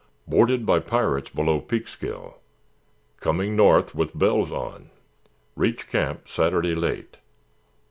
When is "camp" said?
5.87-6.27